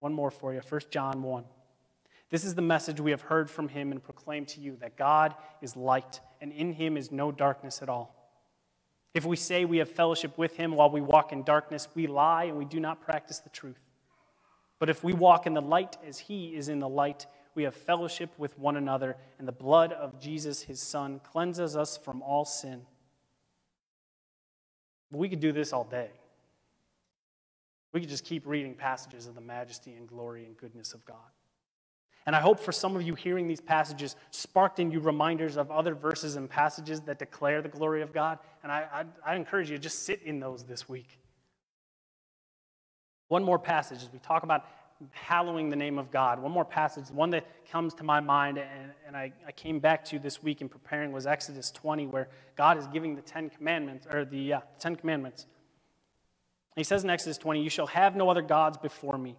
[0.00, 1.44] One more for you, 1 John 1.
[2.30, 5.34] This is the message we have heard from him and proclaimed to you that God
[5.62, 8.14] is light, and in him is no darkness at all.
[9.14, 12.44] If we say we have fellowship with him while we walk in darkness, we lie
[12.44, 13.78] and we do not practice the truth.
[14.80, 17.74] But if we walk in the light as he is in the light, we have
[17.74, 22.44] fellowship with one another, and the blood of Jesus, his son, cleanses us from all
[22.44, 22.82] sin.
[25.12, 26.10] We could do this all day.
[27.92, 31.16] We could just keep reading passages of the majesty and glory and goodness of God.
[32.26, 35.70] And I hope for some of you hearing these passages sparked in you reminders of
[35.70, 38.38] other verses and passages that declare the glory of God.
[38.62, 41.18] And I, I, I encourage you to just sit in those this week.
[43.28, 44.64] One more passage as we talk about
[45.10, 46.38] hallowing the name of God.
[46.38, 50.04] One more passage, one that comes to my mind and, and I, I, came back
[50.06, 54.06] to this week in preparing was Exodus 20, where God is giving the Ten Commandments,
[54.10, 55.46] or the uh, Ten Commandments.
[56.76, 59.36] He says in Exodus 20, You shall have no other gods before me.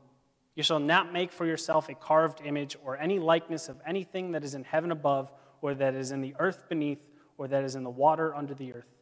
[0.56, 4.44] You shall not make for yourself a carved image or any likeness of anything that
[4.44, 7.00] is in heaven above, or that is in the earth beneath,
[7.38, 8.96] or that is in the water under the earth.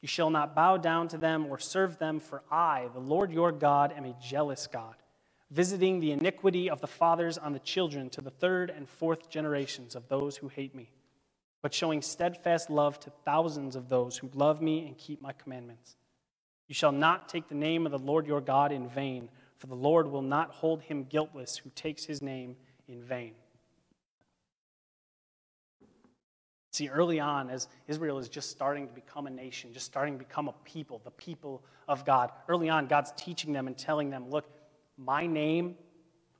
[0.00, 3.52] You shall not bow down to them or serve them, for I, the Lord your
[3.52, 4.96] God, am a jealous God,
[5.52, 9.94] visiting the iniquity of the fathers on the children to the third and fourth generations
[9.94, 10.90] of those who hate me,
[11.60, 15.96] but showing steadfast love to thousands of those who love me and keep my commandments.
[16.68, 19.74] You shall not take the name of the Lord your God in vain, for the
[19.74, 22.56] Lord will not hold him guiltless who takes his name
[22.88, 23.34] in vain.
[26.72, 30.18] See, early on, as Israel is just starting to become a nation, just starting to
[30.18, 34.30] become a people, the people of God, early on, God's teaching them and telling them,
[34.30, 34.46] look,
[35.04, 35.76] my name,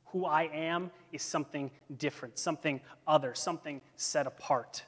[0.06, 4.84] who I am, is something different, something other, something set apart.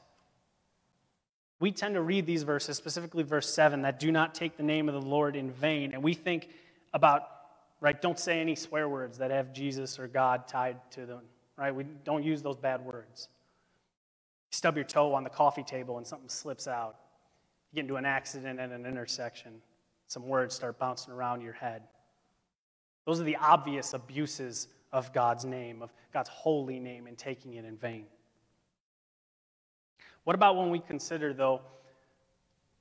[1.61, 4.89] We tend to read these verses, specifically verse 7, that do not take the name
[4.89, 6.51] of the Lord in vain, and we think
[6.93, 7.23] about,
[7.81, 11.23] right, don't say any swear words that have Jesus or God tied to them,
[11.57, 11.75] right?
[11.75, 13.29] We don't use those bad words
[14.51, 16.97] You stub your toe on the coffee table and something slips out.
[17.73, 19.63] You get into an accident at an intersection,
[20.07, 21.83] some words start bouncing around your head.
[23.07, 27.65] Those are the obvious abuses of God's name, of God's holy name, and taking it
[27.65, 28.07] in vain.
[30.25, 31.61] What about when we consider, though,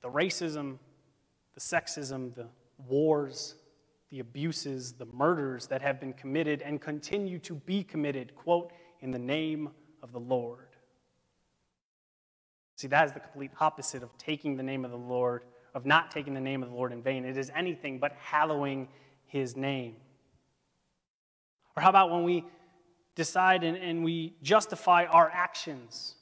[0.00, 0.78] the racism,
[1.54, 2.46] the sexism, the
[2.88, 3.56] wars,
[4.10, 9.10] the abuses, the murders that have been committed and continue to be committed, quote, in
[9.10, 9.70] the name
[10.02, 10.68] of the Lord?
[12.76, 16.10] See, that is the complete opposite of taking the name of the Lord, of not
[16.10, 17.24] taking the name of the Lord in vain.
[17.24, 18.88] It is anything but hallowing
[19.26, 19.96] his name.
[21.76, 22.44] Or how about when we
[23.14, 26.14] decide and, and we justify our actions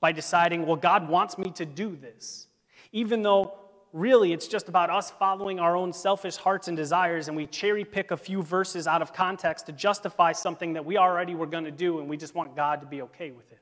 [0.00, 2.46] by deciding, well, God wants me to do this,
[2.92, 3.54] even though
[3.92, 7.84] really it's just about us following our own selfish hearts and desires, and we cherry
[7.84, 11.64] pick a few verses out of context to justify something that we already were going
[11.64, 13.58] to do, and we just want God to be okay with it.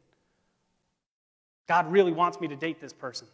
[1.66, 3.28] God really wants me to date this person.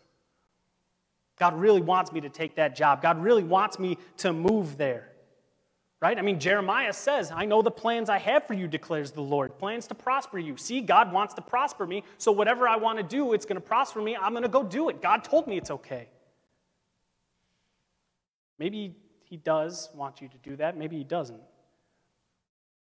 [1.39, 3.01] God really wants me to take that job.
[3.01, 5.10] God really wants me to move there.
[6.01, 6.19] Right?
[6.19, 9.59] I mean, Jeremiah says, I know the plans I have for you, declares the Lord.
[9.59, 10.57] Plans to prosper you.
[10.57, 13.61] See, God wants to prosper me, so whatever I want to do, it's going to
[13.61, 14.17] prosper me.
[14.17, 15.03] I'm going to go do it.
[15.03, 16.09] God told me it's okay.
[18.59, 20.75] Maybe He does want you to do that.
[20.75, 21.41] Maybe He doesn't.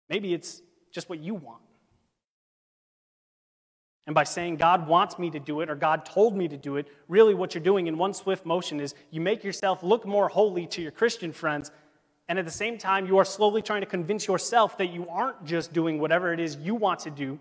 [0.10, 1.62] Maybe it's just what you want.
[4.06, 6.76] And by saying God wants me to do it or God told me to do
[6.76, 10.28] it, really what you're doing in one swift motion is you make yourself look more
[10.28, 11.72] holy to your Christian friends.
[12.30, 15.44] And at the same time, you are slowly trying to convince yourself that you aren't
[15.46, 17.38] just doing whatever it is you want to do,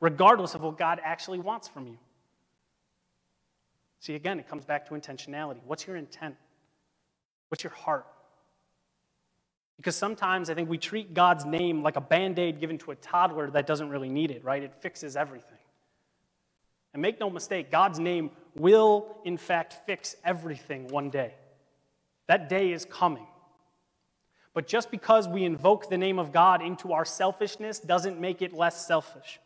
[0.00, 1.98] regardless of what God actually wants from you.
[4.00, 5.60] See, again, it comes back to intentionality.
[5.66, 6.36] What's your intent?
[7.48, 8.06] What's your heart?
[9.76, 12.96] Because sometimes I think we treat God's name like a band aid given to a
[12.96, 14.62] toddler that doesn't really need it, right?
[14.62, 15.56] It fixes everything.
[16.92, 21.34] And make no mistake, God's name will, in fact, fix everything one day.
[22.26, 23.26] That day is coming.
[24.52, 28.52] But just because we invoke the name of God into our selfishness doesn't make it
[28.52, 29.38] less selfish.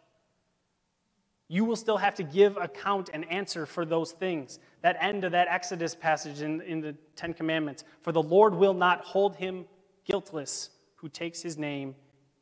[1.48, 4.58] You will still have to give account and answer for those things.
[4.80, 7.84] That end of that Exodus passage in, in the Ten Commandments.
[8.00, 9.66] For the Lord will not hold him
[10.04, 11.94] guiltless who takes his name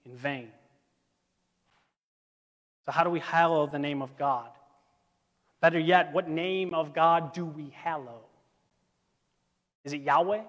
[0.04, 0.48] in vain.
[2.86, 4.48] So, how do we hallow the name of God?
[5.60, 8.22] Better yet, what name of God do we hallow?
[9.84, 10.42] Is it Yahweh?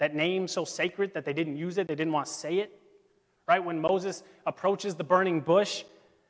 [0.00, 2.80] That name so sacred that they didn't use it, they didn't want to say it?
[3.46, 3.62] Right?
[3.62, 5.84] When Moses approaches the burning bush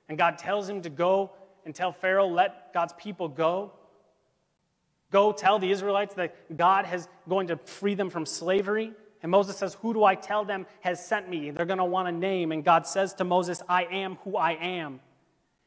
[0.09, 1.31] and God tells him to go
[1.65, 3.73] and tell Pharaoh, let God's people go.
[5.13, 8.93] Go tell the Israelites that God is going to free them from slavery.
[9.23, 11.51] And Moses says, Who do I tell them has sent me?
[11.51, 12.51] They're going to want a name.
[12.51, 15.01] And God says to Moses, I am who I am.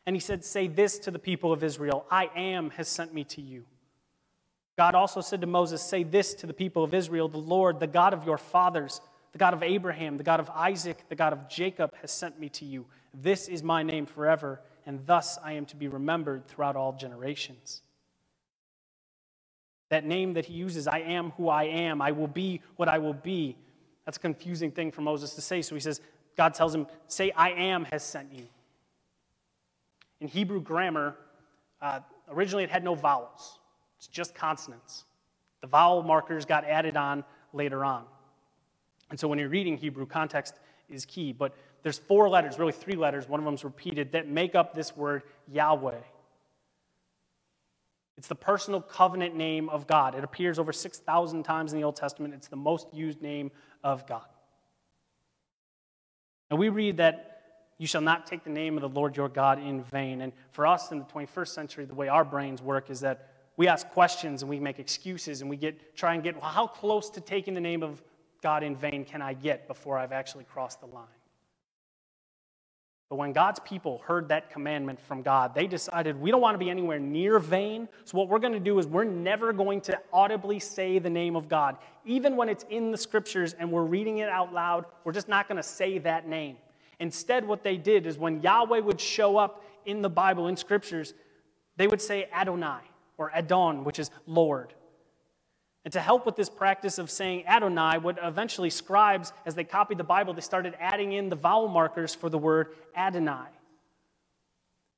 [0.05, 3.23] And he said, Say this to the people of Israel I am has sent me
[3.25, 3.63] to you.
[4.77, 7.87] God also said to Moses, Say this to the people of Israel The Lord, the
[7.87, 11.49] God of your fathers, the God of Abraham, the God of Isaac, the God of
[11.49, 12.85] Jacob, has sent me to you.
[13.13, 17.81] This is my name forever, and thus I am to be remembered throughout all generations.
[19.89, 22.97] That name that he uses, I am who I am, I will be what I
[22.97, 23.55] will be.
[24.05, 25.61] That's a confusing thing for Moses to say.
[25.61, 26.01] So he says,
[26.35, 28.47] God tells him, Say, I am has sent you.
[30.19, 31.15] In Hebrew grammar,
[31.81, 33.59] uh, originally it had no vowels,
[34.03, 35.05] it's just consonants.
[35.61, 37.23] The vowel markers got added on
[37.53, 38.03] later on.
[39.09, 40.55] And so when you're reading Hebrew, context
[40.89, 41.31] is key.
[41.31, 44.93] But there's four letters, really three letters, one of them's repeated, that make up this
[44.97, 46.01] word Yahweh.
[48.17, 50.15] It's the personal covenant name of God.
[50.15, 52.33] It appears over 6,000 times in the Old Testament.
[52.33, 53.51] It's the most used name
[53.85, 54.25] of God.
[56.49, 57.29] And we read that
[57.77, 60.19] you shall not take the name of the Lord your God in vain.
[60.19, 63.67] And for us in the 21st century, the way our brains work is that we
[63.67, 67.09] ask questions and we make excuses and we get try and get well, how close
[67.11, 68.01] to taking the name of
[68.41, 71.05] God in vain can I get before I've actually crossed the line?
[73.09, 76.57] But when God's people heard that commandment from God, they decided we don't want to
[76.57, 77.87] be anywhere near vain.
[78.05, 81.35] So, what we're going to do is we're never going to audibly say the name
[81.35, 81.77] of God.
[82.05, 85.47] Even when it's in the scriptures and we're reading it out loud, we're just not
[85.47, 86.57] going to say that name.
[86.99, 91.13] Instead, what they did is when Yahweh would show up in the Bible, in scriptures,
[91.77, 92.79] they would say Adonai
[93.17, 94.73] or Adon, which is Lord.
[95.85, 99.97] And to help with this practice of saying Adonai, what eventually scribes, as they copied
[99.97, 103.47] the Bible, they started adding in the vowel markers for the word Adonai.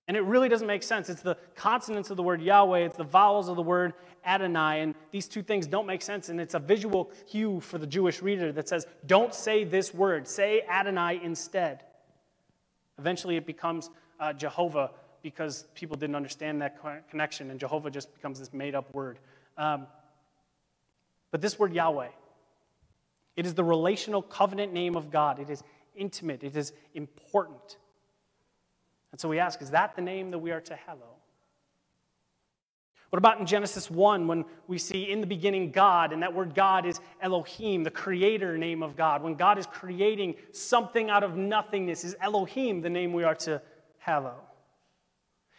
[0.08, 1.10] And it really doesn't make sense.
[1.10, 3.94] It's the consonants of the word Yahweh, it's the vowels of the word
[4.24, 6.30] Adonai, and these two things don't make sense.
[6.30, 10.28] And it's a visual cue for the Jewish reader that says, don't say this word,
[10.28, 11.84] say Adonai instead.
[13.00, 13.90] Eventually, it becomes
[14.20, 14.92] uh, Jehovah
[15.26, 16.78] because people didn't understand that
[17.10, 19.18] connection, and Jehovah just becomes this made up word.
[19.58, 19.88] Um,
[21.32, 22.10] but this word Yahweh,
[23.36, 25.40] it is the relational covenant name of God.
[25.40, 25.64] It is
[25.96, 27.78] intimate, it is important.
[29.12, 31.16] And so we ask, is that the name that we are to hallow?
[33.10, 36.54] What about in Genesis 1 when we see in the beginning God, and that word
[36.54, 39.24] God is Elohim, the creator name of God?
[39.24, 43.60] When God is creating something out of nothingness, is Elohim the name we are to
[43.98, 44.36] hallow?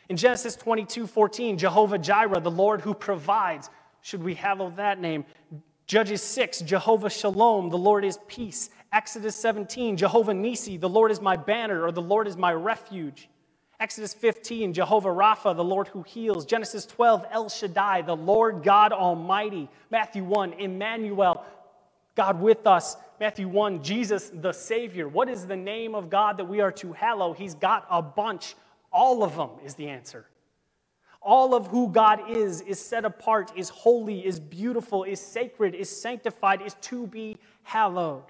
[0.09, 3.71] In Genesis 22 14, Jehovah Jireh, the Lord who provides,
[4.03, 5.25] should we hallow that name?
[5.87, 8.71] Judges 6, Jehovah Shalom, the Lord is peace.
[8.93, 13.29] Exodus 17, Jehovah Nisi, the Lord is my banner, or the Lord is my refuge.
[13.79, 16.47] Exodus 15, Jehovah Rapha, the Lord who heals.
[16.47, 19.69] Genesis 12, El Shaddai, the Lord God Almighty.
[19.91, 21.45] Matthew 1, Emmanuel,
[22.15, 22.97] God with us.
[23.21, 25.09] Matthew 1, Jesus the Savior.
[25.09, 27.33] What is the name of God that we are to hallow?
[27.33, 28.55] He's got a bunch.
[28.97, 30.25] All of them is the answer.
[31.21, 35.91] All of who God is, is set apart, is holy, is beautiful, is sacred, is
[35.91, 38.25] sanctified, is to be hallowed.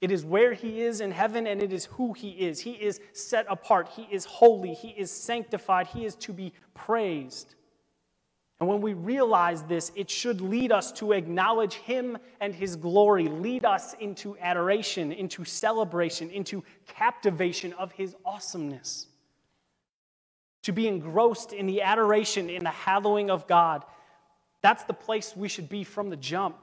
[0.00, 2.58] It is where he is in heaven and it is who he is.
[2.58, 3.88] He is set apart.
[3.94, 4.74] He is holy.
[4.74, 5.86] He is sanctified.
[5.86, 7.54] He is to be praised.
[8.58, 13.28] And when we realize this, it should lead us to acknowledge him and his glory,
[13.28, 19.06] lead us into adoration, into celebration, into captivation of his awesomeness.
[20.62, 23.84] To be engrossed in the adoration, in the hallowing of God.
[24.60, 26.56] That's the place we should be from the jump.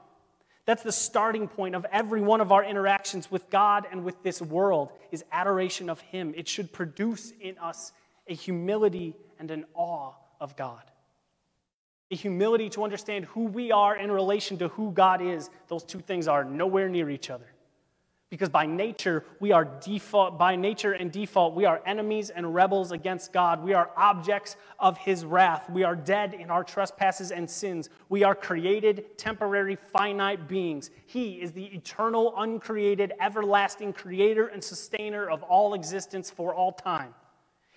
[0.64, 4.40] That's the starting point of every one of our interactions with God and with this
[4.40, 6.32] world is adoration of him.
[6.36, 7.92] It should produce in us
[8.28, 10.82] a humility and an awe of God.
[12.10, 15.50] A humility to understand who we are in relation to who God is.
[15.68, 17.49] Those two things are nowhere near each other
[18.30, 22.92] because by nature we are default by nature and default we are enemies and rebels
[22.92, 23.62] against god.
[23.62, 25.68] We are objects of his wrath.
[25.68, 27.90] We are dead in our trespasses and sins.
[28.08, 30.90] We are created temporary finite beings.
[31.06, 37.14] He is the eternal uncreated everlasting creator and sustainer of all existence for all time.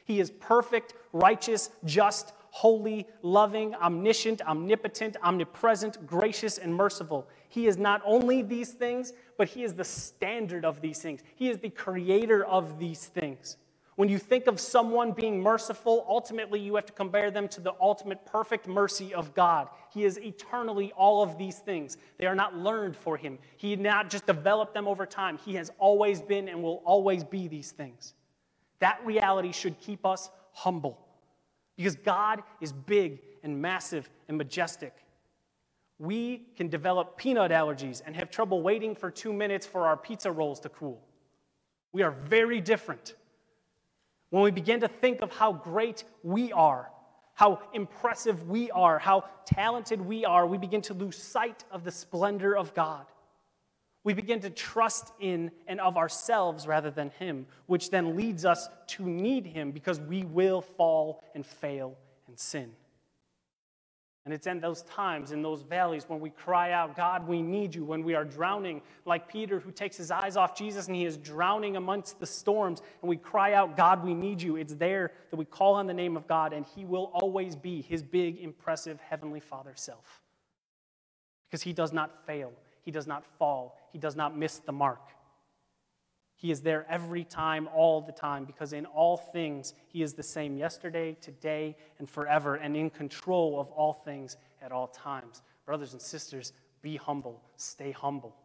[0.06, 7.28] He is perfect righteous just holy loving omniscient omnipotent omnipresent gracious and merciful.
[7.50, 11.22] He is not only these things, but He is the standard of these things.
[11.36, 13.58] He is the creator of these things.
[13.96, 17.74] When you think of someone being merciful, ultimately you have to compare them to the
[17.80, 19.68] ultimate perfect mercy of God.
[19.94, 21.98] He is eternally all of these things.
[22.18, 23.38] They are not learned for Him.
[23.58, 25.38] He did not just develop them over time.
[25.38, 28.16] He has always been and will always be these things.
[28.80, 30.98] That reality should keep us humble
[31.78, 34.94] because God is big and massive and majestic
[36.00, 40.32] we can develop peanut allergies and have trouble waiting for two minutes for our pizza
[40.32, 41.02] rolls to cool.
[41.92, 43.16] We are very different.
[44.30, 46.90] When we begin to think of how great we are,
[47.36, 51.92] how impressive we are, how talented we are, we begin to lose sight of the
[51.92, 53.06] splendor of God.
[54.04, 58.68] We begin to trust in and of ourselves rather than Him, which then leads us
[58.88, 61.96] to need Him because we will fall and fail
[62.28, 62.72] and sin.
[64.26, 67.76] And it's in those times, in those valleys, when we cry out, God, we need
[67.76, 71.04] you, when we are drowning, like Peter, who takes his eyes off Jesus and he
[71.04, 74.56] is drowning amongst the storms, and we cry out, God, we need you.
[74.56, 77.82] It's there that we call on the name of God, and he will always be
[77.82, 80.22] his big, impressive Heavenly Father self.
[81.50, 85.02] Because he does not fail, he does not fall, he does not miss the mark.
[86.44, 90.24] He is there every time, all the time, because in all things, He is the
[90.24, 95.42] same yesterday, today, and forever, and in control of all things at all times.
[95.66, 98.36] Brothers and sisters, be humble, stay humble.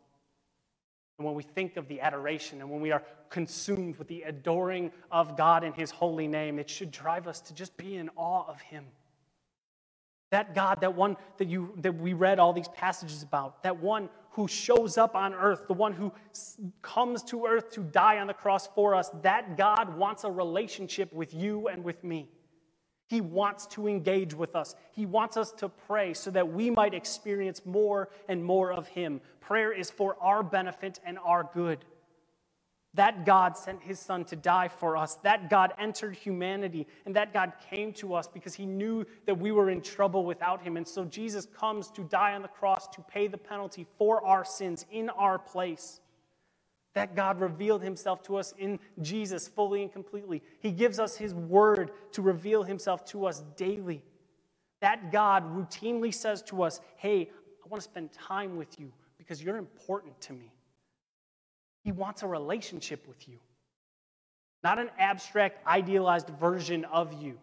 [1.19, 4.93] And when we think of the adoration and when we are consumed with the adoring
[5.11, 8.45] of God in His holy name, it should drive us to just be in awe
[8.47, 8.85] of Him.
[10.31, 14.11] That God, that one that, you, that we read all these passages about, that one
[14.31, 16.13] who shows up on earth, the one who
[16.83, 21.13] comes to earth to die on the cross for us, that God wants a relationship
[21.13, 22.29] with you and with me.
[23.09, 24.75] He wants to engage with us.
[24.93, 29.23] He wants us to pray so that we might experience more and more of Him.
[29.41, 31.87] Prayer is for our benefit and our good.
[32.99, 35.15] That God sent his son to die for us.
[35.23, 36.85] That God entered humanity.
[37.07, 40.61] And that God came to us because he knew that we were in trouble without
[40.61, 40.77] him.
[40.77, 44.45] And so Jesus comes to die on the cross to pay the penalty for our
[44.45, 46.01] sins in our place.
[46.95, 50.43] That God revealed himself to us in Jesus fully and completely.
[50.59, 54.03] He gives us his word to reveal himself to us daily.
[54.81, 57.31] That God routinely says to us, Hey,
[57.65, 60.51] I want to spend time with you because you're important to me.
[61.89, 63.39] He wants a relationship with you,
[64.63, 67.39] not an abstract, idealized version of you.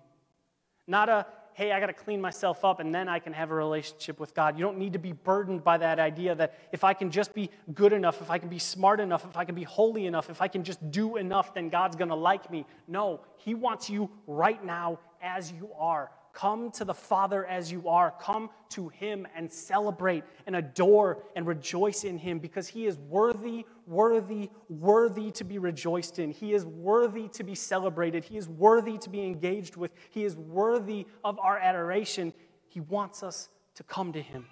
[0.86, 3.56] Not a, hey, I got to clean myself up and then I can have a
[3.56, 4.56] relationship with God.
[4.56, 7.50] You don't need to be burdened by that idea that if I can just be
[7.74, 10.44] good enough, if I can be smart enough, if I can be holy enough, if
[10.44, 12.68] I can just do enough, then God's going to like me.
[12.88, 16.12] No, He wants you right now as you are.
[16.36, 18.14] Come to the Father as you are.
[18.20, 23.66] Come to Him and celebrate and adore and rejoice in Him because He is worthy,
[23.88, 26.32] worthy, worthy to be rejoiced in.
[26.32, 28.26] He is worthy to be celebrated.
[28.26, 29.92] He is worthy to be engaged with.
[30.12, 32.34] He is worthy of our adoration.
[32.68, 34.46] He wants us to come to Him.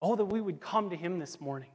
[0.00, 1.68] Oh, that we would come to Him this morning.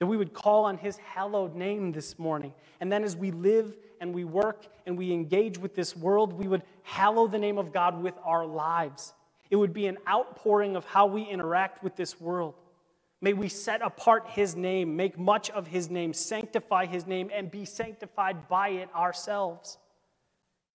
[0.00, 2.52] That we would call on His hallowed name this morning.
[2.80, 6.48] And then as we live and we work and we engage with this world, we
[6.48, 9.14] would hallow the name of God with our lives.
[9.50, 12.54] It would be an outpouring of how we interact with this world.
[13.20, 17.50] May we set apart His name, make much of His name, sanctify His name, and
[17.50, 19.78] be sanctified by it ourselves.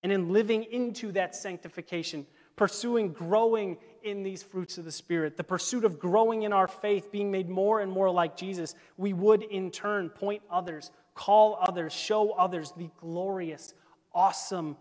[0.01, 5.43] And in living into that sanctification, pursuing growing in these fruits of the Spirit, the
[5.43, 9.43] pursuit of growing in our faith, being made more and more like Jesus, we would
[9.43, 13.73] in turn point others call others, show others the glorious,
[14.13, 14.77] awesome,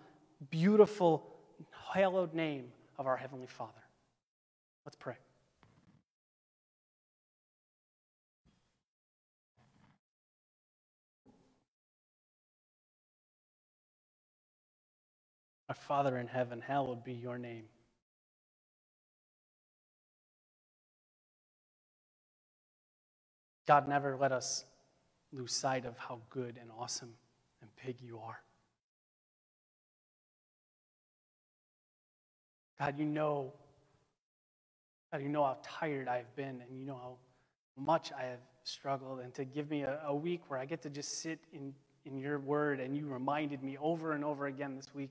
[0.50, 1.26] beautiful,
[1.92, 2.66] hallowed name
[2.96, 3.72] of our Heavenly Father.
[4.86, 5.16] Let's pray.
[15.68, 17.64] Our Father in heaven, hallowed be your name.
[23.68, 24.64] God, never let us
[25.30, 27.12] lose sight of how good and awesome
[27.60, 28.40] and big you are.
[32.80, 33.52] God, you know,
[35.12, 37.16] God, you know how tired I've been and you know how
[37.76, 39.20] much I have struggled.
[39.20, 41.74] And to give me a, a week where I get to just sit in,
[42.06, 45.10] in your word and you reminded me over and over again this week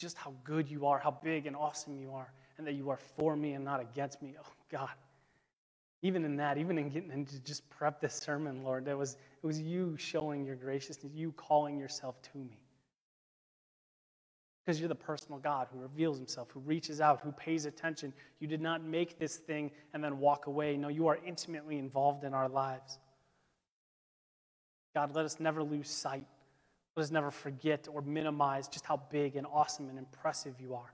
[0.00, 2.98] just how good you are, how big and awesome you are, and that you are
[3.16, 4.34] for me and not against me.
[4.40, 4.90] Oh, God
[6.02, 9.46] even in that, even in getting into just prep this sermon, Lord, that was it
[9.46, 12.58] was you showing your graciousness, you calling yourself to me.
[14.64, 18.12] Because you're the personal God who reveals himself, who reaches out, who pays attention.
[18.38, 20.76] You did not make this thing and then walk away.
[20.76, 22.98] No, you are intimately involved in our lives.
[24.94, 26.24] God, let us never lose sight.
[26.96, 30.92] Let us never forget or minimize just how big and awesome and impressive you are.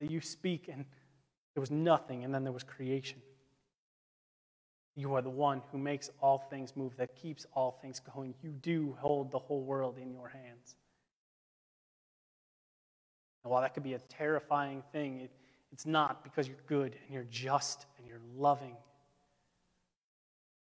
[0.00, 0.84] That you speak and
[1.54, 3.20] there was nothing, and then there was creation.
[4.96, 8.34] You are the one who makes all things move, that keeps all things going.
[8.42, 10.76] You do hold the whole world in your hands.
[13.42, 15.30] And while that could be a terrifying thing, it,
[15.72, 18.76] it's not because you're good and you're just and you're loving.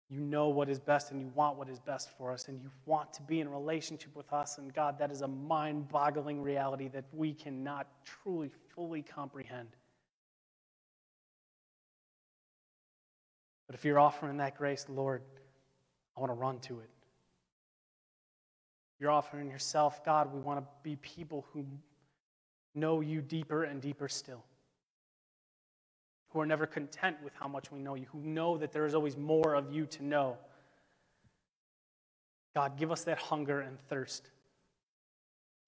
[0.10, 2.70] You know what is best and you want what is best for us and you
[2.86, 4.58] want to be in relationship with us.
[4.58, 9.70] And God, that is a mind boggling reality that we cannot truly, fully comprehend.
[13.68, 15.22] But if you're offering that grace, Lord,
[16.16, 16.90] I want to run to it.
[19.00, 21.66] You're offering yourself, God, we want to be people who
[22.74, 24.44] know you deeper and deeper still.
[26.30, 28.96] Who are never content with how much we know you, who know that there is
[28.96, 30.38] always more of you to know.
[32.54, 34.30] God, give us that hunger and thirst.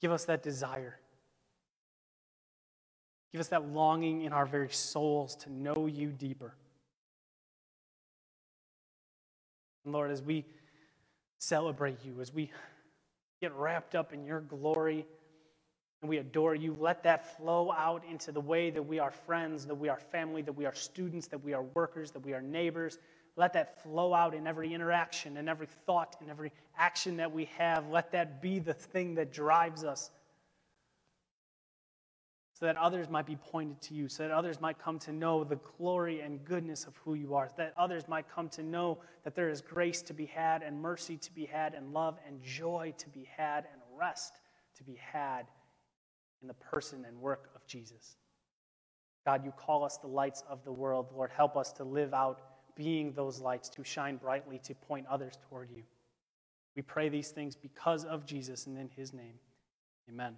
[0.02, 1.00] Give us that desire.
[3.32, 6.56] Give us that longing in our very souls to know you deeper.
[9.88, 10.44] And Lord, as we
[11.38, 12.52] celebrate you, as we
[13.40, 15.06] get wrapped up in your glory
[16.02, 19.66] and we adore you, let that flow out into the way that we are friends,
[19.66, 22.42] that we are family, that we are students, that we are workers, that we are
[22.42, 23.00] neighbors.
[23.38, 27.46] Let that flow out in every interaction in every thought in every action that we
[27.58, 27.88] have.
[27.88, 30.12] Let that be the thing that drives us.
[32.58, 35.44] So that others might be pointed to you, so that others might come to know
[35.44, 39.36] the glory and goodness of who you are, that others might come to know that
[39.36, 42.92] there is grace to be had, and mercy to be had, and love and joy
[42.98, 44.40] to be had, and rest
[44.76, 45.46] to be had
[46.42, 48.18] in the person and work of Jesus.
[49.24, 51.12] God, you call us the lights of the world.
[51.14, 52.42] Lord, help us to live out
[52.76, 55.84] being those lights, to shine brightly, to point others toward you.
[56.76, 59.36] We pray these things because of Jesus and in his name.
[60.10, 60.38] Amen.